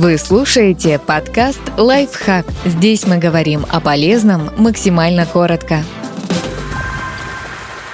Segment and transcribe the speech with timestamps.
[0.00, 2.46] Вы слушаете подкаст «Лайфхак».
[2.64, 5.82] Здесь мы говорим о полезном максимально коротко.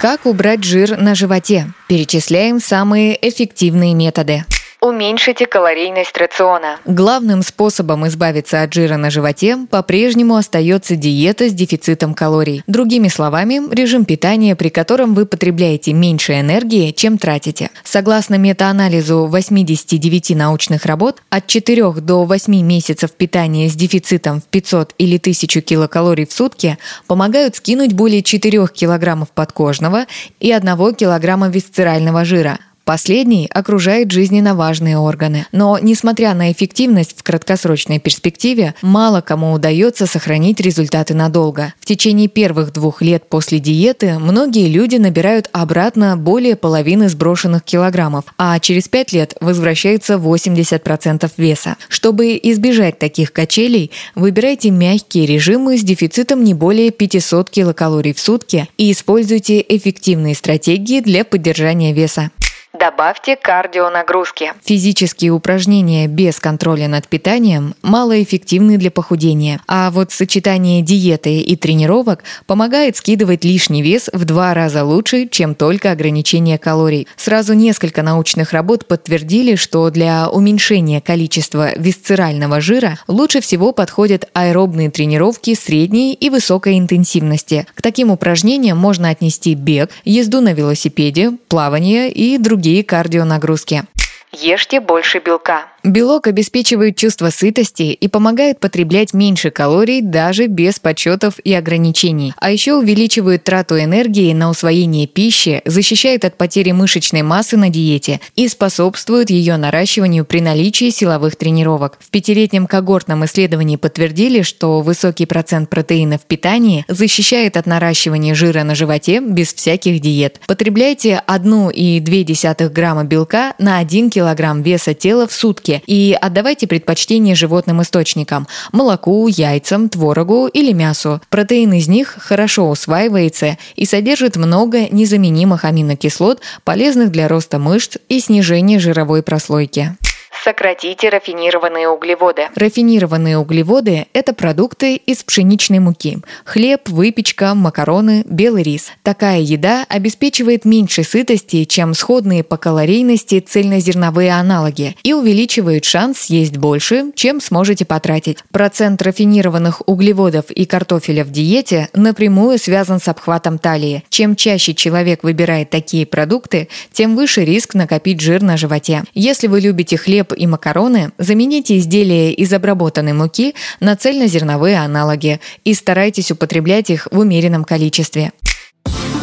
[0.03, 1.73] Как убрать жир на животе?
[1.89, 4.45] Перечисляем самые эффективные методы.
[4.85, 6.77] Уменьшите калорийность рациона.
[6.85, 12.63] Главным способом избавиться от жира на животе по-прежнему остается диета с дефицитом калорий.
[12.67, 17.71] Другими словами, режим питания, при котором вы потребляете меньше энергии, чем тратите.
[17.83, 24.93] Согласно метаанализу 89 научных работ, от 4 до 8 месяцев питания с дефицитом в 500
[24.99, 30.05] или 1000 килокалорий в сутки помогают скинуть более 4 килограммов подкожного
[30.41, 35.47] и 1 килограмма висцерального жира– Последний окружает жизненно важные органы.
[35.53, 41.73] Но, несмотря на эффективность в краткосрочной перспективе, мало кому удается сохранить результаты надолго.
[41.81, 48.27] В течение первых двух лет после диеты многие люди набирают обратно более половины сброшенных килограммов,
[48.37, 51.77] а через пять лет возвращается 80% веса.
[51.89, 58.69] Чтобы избежать таких качелей, выбирайте мягкие режимы с дефицитом не более 500 килокалорий в сутки
[58.77, 62.31] и используйте эффективные стратегии для поддержания веса.
[62.79, 64.53] Добавьте кардионагрузки.
[64.65, 72.25] Физические упражнения без контроля над питанием малоэффективны для похудения, а вот сочетание диеты и тренировок
[72.47, 77.07] помогает скидывать лишний вес в два раза лучше, чем только ограничение калорий.
[77.17, 84.91] Сразу несколько научных работ подтвердили, что для уменьшения количества висцерального жира лучше всего подходят аэробные
[84.91, 87.69] тренировки средней и высокой интенсивности.
[87.77, 93.85] К таким упражнениям можно отнести бег, езду на велосипеде, плавание и другие другие кардионагрузки.
[94.33, 95.67] Ешьте больше белка.
[95.85, 102.33] Белок обеспечивает чувство сытости и помогает потреблять меньше калорий даже без подсчетов и ограничений.
[102.39, 108.23] А еще увеличивает трату энергии на усвоение пищи, защищает от потери мышечной массы на диете
[108.35, 111.99] и способствует ее наращиванию при наличии силовых тренировок.
[112.01, 118.63] В пятилетнем когортном исследовании подтвердили, что высокий процент протеина в питании защищает от наращивания жира
[118.63, 120.41] на животе без всяких диет.
[120.47, 127.83] Потребляйте 1,2 грамма белка на 1 килограмм веса тела в сутки и отдавайте предпочтение животным
[127.83, 131.21] источникам– молоку, яйцам, творогу или мясу.
[131.31, 138.21] Протеин из них хорошо усваивается и содержит много незаменимых аминокислот, полезных для роста мышц и
[138.21, 139.97] снижения жировой прослойки.
[140.45, 142.49] Сократите рафинированные углеводы.
[142.55, 146.19] Рафинированные углеводы– это продукты из пшеничной муки.
[146.45, 148.93] Хлеб, выпечка, макароны, белый рис.
[149.03, 156.59] Такая еда обеспечивает меньше сытости, чем сходные по калорийности цельнозерновые аналоги и увеличивает шанс съесть
[156.59, 158.45] больше, чем сможете потратить.
[158.53, 164.05] Процент рафинированных углеводов и картофеля в диете напрямую связан с обхватом талии.
[164.11, 169.05] Чем чаще человек выбирает такие продукты, тем выше риск накопить жир на животе.
[169.15, 175.73] Если вы любите хлеб и макароны, замените изделия из обработанной муки на цельнозерновые аналоги и
[175.75, 178.33] старайтесь употреблять их в умеренном количестве.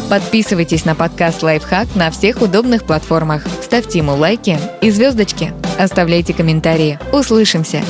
[0.08, 3.44] Подписывайтесь на подкаст «Лайфхак» на всех удобных платформах.
[3.62, 5.54] Ставьте ему лайки и звездочки.
[5.78, 6.98] Оставляйте комментарии.
[7.12, 7.82] Услышимся!